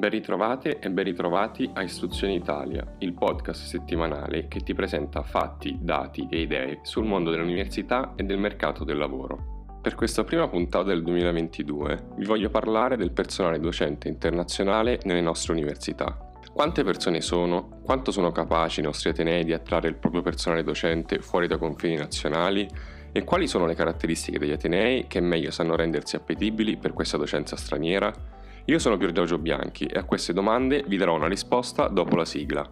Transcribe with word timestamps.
Ben 0.00 0.08
ritrovate 0.08 0.78
e 0.78 0.88
ben 0.88 1.04
ritrovati 1.04 1.68
a 1.74 1.82
Istruzione 1.82 2.32
Italia, 2.32 2.82
il 3.00 3.12
podcast 3.12 3.66
settimanale 3.66 4.48
che 4.48 4.60
ti 4.60 4.72
presenta 4.72 5.22
fatti, 5.22 5.76
dati 5.78 6.26
e 6.30 6.40
idee 6.40 6.78
sul 6.80 7.04
mondo 7.04 7.30
dell'università 7.30 8.14
e 8.16 8.22
del 8.22 8.38
mercato 8.38 8.82
del 8.82 8.96
lavoro. 8.96 9.66
Per 9.82 9.94
questa 9.94 10.24
prima 10.24 10.48
puntata 10.48 10.84
del 10.84 11.02
2022 11.02 12.12
vi 12.16 12.24
voglio 12.24 12.48
parlare 12.48 12.96
del 12.96 13.10
personale 13.10 13.60
docente 13.60 14.08
internazionale 14.08 15.00
nelle 15.04 15.20
nostre 15.20 15.52
università. 15.52 16.30
Quante 16.50 16.82
persone 16.82 17.20
sono? 17.20 17.80
Quanto 17.82 18.10
sono 18.10 18.32
capaci 18.32 18.80
i 18.80 18.84
nostri 18.84 19.10
atenei 19.10 19.44
di 19.44 19.52
attrarre 19.52 19.88
il 19.88 19.96
proprio 19.96 20.22
personale 20.22 20.64
docente 20.64 21.18
fuori 21.18 21.46
dai 21.46 21.58
confini 21.58 21.96
nazionali? 21.96 22.66
E 23.12 23.22
quali 23.22 23.46
sono 23.46 23.66
le 23.66 23.74
caratteristiche 23.74 24.38
degli 24.38 24.52
atenei 24.52 25.06
che 25.08 25.20
meglio 25.20 25.50
sanno 25.50 25.76
rendersi 25.76 26.16
appetibili 26.16 26.78
per 26.78 26.94
questa 26.94 27.18
docenza 27.18 27.54
straniera? 27.54 28.38
Io 28.70 28.78
sono 28.78 28.96
Pier 28.96 29.10
Giorgio 29.10 29.36
Bianchi 29.36 29.84
e 29.86 29.98
a 29.98 30.04
queste 30.04 30.32
domande 30.32 30.84
vi 30.86 30.96
darò 30.96 31.16
una 31.16 31.26
risposta 31.26 31.88
dopo 31.88 32.14
la 32.14 32.24
sigla. 32.24 32.70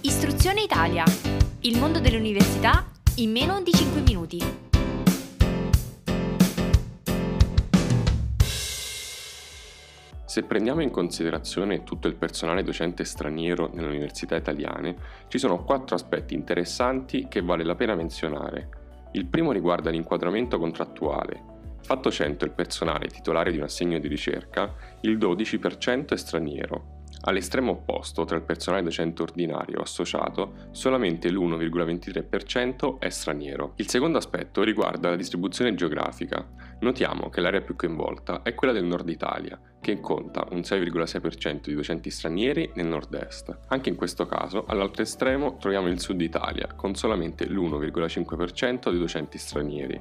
Istruzione 0.00 0.62
Italia. 0.62 1.04
Il 1.60 1.78
mondo 1.78 2.00
dell'università 2.00 2.86
in 3.16 3.30
meno 3.30 3.60
di 3.60 3.70
5 3.70 4.00
minuti. 4.00 4.42
Se 10.24 10.42
prendiamo 10.44 10.80
in 10.80 10.88
considerazione 10.88 11.84
tutto 11.84 12.08
il 12.08 12.14
personale 12.14 12.62
docente 12.62 13.04
straniero 13.04 13.68
nelle 13.74 13.88
università 13.88 14.34
italiane, 14.34 14.96
ci 15.28 15.36
sono 15.36 15.62
quattro 15.64 15.94
aspetti 15.94 16.32
interessanti 16.32 17.26
che 17.28 17.42
vale 17.42 17.64
la 17.64 17.74
pena 17.74 17.94
menzionare. 17.94 18.70
Il 19.12 19.26
primo 19.26 19.52
riguarda 19.52 19.90
l'inquadramento 19.90 20.58
contrattuale, 20.58 21.56
Fatto 21.82 22.10
100 22.10 22.44
il 22.44 22.52
personale 22.52 23.08
titolare 23.08 23.50
di 23.50 23.56
un 23.56 23.64
assegno 23.64 23.98
di 23.98 24.08
ricerca, 24.08 24.74
il 25.02 25.16
12% 25.16 26.12
è 26.12 26.16
straniero. 26.16 26.96
All'estremo 27.22 27.72
opposto, 27.72 28.24
tra 28.24 28.36
il 28.36 28.42
personale 28.42 28.82
docente 28.84 29.22
ordinario 29.22 29.80
associato, 29.80 30.68
solamente 30.70 31.30
l'1,23% 31.30 32.98
è 32.98 33.08
straniero. 33.08 33.72
Il 33.76 33.88
secondo 33.88 34.18
aspetto 34.18 34.62
riguarda 34.62 35.10
la 35.10 35.16
distribuzione 35.16 35.74
geografica. 35.74 36.46
Notiamo 36.80 37.28
che 37.28 37.40
l'area 37.40 37.60
più 37.60 37.74
coinvolta 37.74 38.42
è 38.42 38.54
quella 38.54 38.72
del 38.72 38.84
nord 38.84 39.08
Italia, 39.08 39.58
che 39.80 40.00
conta 40.00 40.46
un 40.50 40.60
6,6% 40.60 41.60
di 41.66 41.74
docenti 41.74 42.10
stranieri 42.10 42.70
nel 42.74 42.86
nord-est. 42.86 43.58
Anche 43.68 43.88
in 43.88 43.96
questo 43.96 44.26
caso, 44.26 44.64
all'altro 44.66 45.02
estremo, 45.02 45.56
troviamo 45.56 45.88
il 45.88 46.00
sud 46.00 46.20
Italia, 46.20 46.68
con 46.74 46.94
solamente 46.94 47.46
l'1,5% 47.46 48.90
di 48.90 48.98
docenti 48.98 49.38
stranieri. 49.38 50.00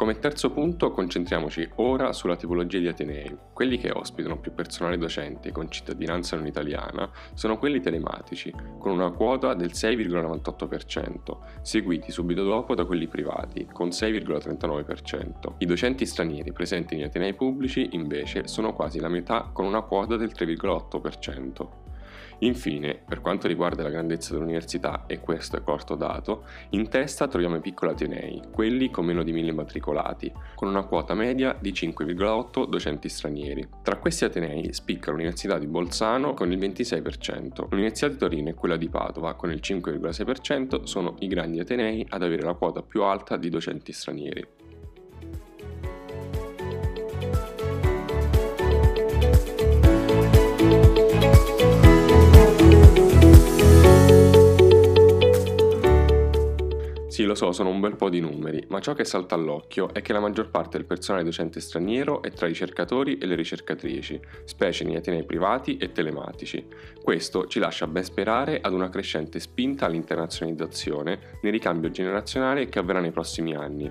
Come 0.00 0.18
terzo 0.18 0.50
punto 0.50 0.92
concentriamoci 0.92 1.68
ora 1.74 2.14
sulla 2.14 2.36
tipologia 2.36 2.78
di 2.78 2.88
Atenei. 2.88 3.36
Quelli 3.52 3.76
che 3.76 3.90
ospitano 3.90 4.38
più 4.38 4.54
personale 4.54 4.96
docente 4.96 5.52
con 5.52 5.70
cittadinanza 5.70 6.36
non 6.36 6.46
italiana 6.46 7.10
sono 7.34 7.58
quelli 7.58 7.80
telematici, 7.80 8.50
con 8.78 8.92
una 8.92 9.10
quota 9.10 9.52
del 9.52 9.72
6,98%, 9.74 11.36
seguiti 11.60 12.10
subito 12.12 12.44
dopo 12.44 12.74
da 12.74 12.86
quelli 12.86 13.08
privati, 13.08 13.68
con 13.70 13.88
6,39%. 13.88 15.56
I 15.58 15.66
docenti 15.66 16.06
stranieri 16.06 16.50
presenti 16.50 16.94
in 16.94 17.04
Atenei 17.04 17.34
pubblici, 17.34 17.90
invece, 17.92 18.46
sono 18.48 18.72
quasi 18.72 18.99
la 19.00 19.08
metà, 19.08 19.50
con 19.52 19.64
una 19.64 19.82
quota 19.82 20.16
del 20.16 20.32
3,8%. 20.34 21.80
Infine, 22.40 23.02
per 23.06 23.20
quanto 23.20 23.48
riguarda 23.48 23.82
la 23.82 23.90
grandezza 23.90 24.32
dell'università, 24.32 25.04
e 25.06 25.20
questo 25.20 25.56
è 25.56 25.62
corto 25.62 25.94
dato, 25.94 26.44
in 26.70 26.88
testa 26.88 27.28
troviamo 27.28 27.56
i 27.56 27.60
piccoli 27.60 27.92
atenei, 27.92 28.42
quelli 28.50 28.90
con 28.90 29.04
meno 29.04 29.22
di 29.22 29.32
1000 29.32 29.52
matricolati, 29.52 30.32
con 30.54 30.68
una 30.68 30.84
quota 30.84 31.14
media 31.14 31.56
di 31.58 31.72
5,8 31.72 32.66
docenti 32.66 33.08
stranieri. 33.08 33.68
Tra 33.82 33.96
questi 33.96 34.24
atenei 34.24 34.72
spicca 34.72 35.10
l'Università 35.10 35.58
di 35.58 35.66
Bolzano 35.66 36.32
con 36.32 36.50
il 36.50 36.58
26%, 36.58 37.66
l'Università 37.68 38.08
di 38.08 38.16
Torino 38.16 38.48
e 38.48 38.54
quella 38.54 38.76
di 38.76 38.88
Padova 38.88 39.34
con 39.34 39.50
il 39.50 39.60
5,6% 39.62 40.84
sono 40.84 41.16
i 41.18 41.28
grandi 41.28 41.60
atenei 41.60 42.06
ad 42.08 42.22
avere 42.22 42.42
la 42.42 42.54
quota 42.54 42.82
più 42.82 43.02
alta 43.02 43.36
di 43.36 43.50
docenti 43.50 43.92
stranieri. 43.92 44.59
So, 57.40 57.52
sono 57.52 57.70
un 57.70 57.80
bel 57.80 57.96
po' 57.96 58.10
di 58.10 58.20
numeri, 58.20 58.62
ma 58.68 58.80
ciò 58.80 58.92
che 58.92 59.06
salta 59.06 59.34
all'occhio 59.34 59.94
è 59.94 60.02
che 60.02 60.12
la 60.12 60.20
maggior 60.20 60.50
parte 60.50 60.76
del 60.76 60.84
personale 60.84 61.24
docente 61.24 61.58
straniero 61.58 62.20
è 62.20 62.30
tra 62.32 62.44
i 62.44 62.50
ricercatori 62.50 63.16
e 63.16 63.24
le 63.24 63.34
ricercatrici, 63.34 64.20
specie 64.44 64.84
nei 64.84 64.96
atenei 64.96 65.24
privati 65.24 65.78
e 65.78 65.90
telematici. 65.90 66.66
Questo 67.02 67.46
ci 67.46 67.58
lascia 67.58 67.86
ben 67.86 68.04
sperare 68.04 68.60
ad 68.60 68.74
una 68.74 68.90
crescente 68.90 69.40
spinta 69.40 69.86
all'internazionalizzazione 69.86 71.38
nel 71.40 71.52
ricambio 71.52 71.88
generazionale 71.90 72.68
che 72.68 72.78
avverrà 72.78 73.00
nei 73.00 73.10
prossimi 73.10 73.54
anni. 73.54 73.90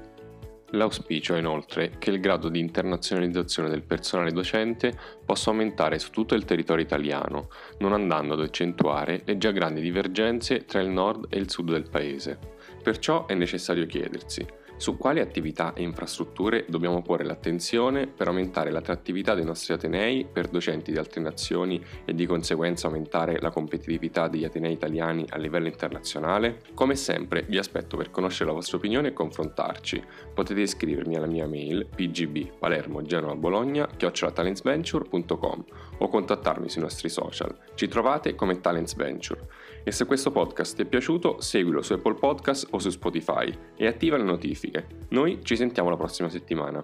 L'auspicio 0.74 1.34
è 1.34 1.40
inoltre 1.40 1.94
che 1.98 2.12
il 2.12 2.20
grado 2.20 2.50
di 2.50 2.60
internazionalizzazione 2.60 3.70
del 3.70 3.82
personale 3.82 4.32
docente 4.32 4.96
possa 5.26 5.50
aumentare 5.50 5.98
su 5.98 6.12
tutto 6.12 6.36
il 6.36 6.46
territorio 6.46 6.86
italiano, 6.86 7.48
non 7.80 7.94
andando 7.94 8.36
ad 8.36 8.42
accentuare 8.42 9.24
le 9.26 9.40
già 9.40 9.50
grandi 9.50 9.82
divergenze 9.82 10.66
tra 10.66 10.82
il 10.82 10.90
nord 10.90 11.26
e 11.30 11.40
il 11.40 11.50
sud 11.50 11.72
del 11.72 11.90
paese. 11.90 12.58
Perciò 12.82 13.26
è 13.26 13.34
necessario 13.34 13.86
chiedersi 13.86 14.46
su 14.80 14.96
quali 14.96 15.20
attività 15.20 15.74
e 15.74 15.84
infrastrutture 15.84 16.64
dobbiamo 16.70 17.02
porre 17.02 17.26
l'attenzione 17.26 18.08
per 18.08 18.28
aumentare 18.28 18.72
l'attrattività 18.72 19.36
dei 19.36 19.44
nostri 19.44 19.74
atenei 19.74 20.26
per 20.26 20.48
docenti 20.48 20.94
di 20.94 20.98
altre 20.98 21.20
nazioni 21.20 21.84
e 22.06 22.16
di 22.16 22.26
conseguenza 22.26 22.88
aumentare 22.88 23.42
la 23.42 23.50
competitività 23.50 24.30
degli 24.30 24.46
atenei 24.46 24.72
italiani 24.72 25.26
a 25.28 25.38
livello 25.38 25.68
internazionale? 25.68 26.62
Come 26.74 26.96
sempre 26.96 27.44
vi 27.50 27.58
aspetto 27.58 27.98
per 27.98 28.10
conoscere 28.10 28.46
la 28.46 28.56
vostra 28.56 28.78
opinione 28.78 29.10
e 29.10 29.14
confrontarci. 29.14 30.02
Potete 30.34 30.62
iscrivermi 30.62 31.18
alla 31.18 31.28
mia 31.28 31.46
mail 31.46 31.86
pgb 31.94 32.58
palermo 32.58 33.02
genova 33.02 33.36
bologna 33.36 33.86
chiocciolatalentsventure.com 33.86 35.66
o 35.98 36.08
contattarmi 36.08 36.70
sui 36.70 36.82
nostri 36.82 37.10
social. 37.10 37.54
Ci 37.76 37.90
trovate 37.90 38.34
come 38.34 38.62
Talents 38.62 38.96
Venture. 38.96 39.46
E 39.84 39.92
se 39.92 40.06
questo 40.06 40.32
podcast 40.32 40.76
ti 40.76 40.84
è 40.84 40.86
piaciuto, 40.86 41.42
seguilo 41.42 41.82
su 41.82 41.94
Apple 41.94 42.16
Podcast 42.16 42.68
o 42.72 42.80
su 42.80 42.90
Spotify 42.90 43.54
e 43.76 43.88
attiva 43.88 44.16
le 44.16 44.24
notifiche. 44.24 44.69
Noi 45.10 45.40
ci 45.44 45.56
sentiamo 45.56 45.90
la 45.90 45.98
prossima 45.98 46.30
settimana. 46.30 46.84